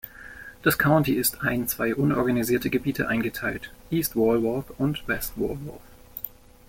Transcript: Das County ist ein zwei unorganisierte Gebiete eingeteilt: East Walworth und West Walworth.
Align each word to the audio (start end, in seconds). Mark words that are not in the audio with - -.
Das 0.63 0.79
County 0.79 1.13
ist 1.13 1.41
ein 1.43 1.67
zwei 1.67 1.93
unorganisierte 1.93 2.71
Gebiete 2.71 3.07
eingeteilt: 3.07 3.71
East 3.91 4.15
Walworth 4.15 4.71
und 4.79 5.07
West 5.07 5.33
Walworth. 5.35 5.79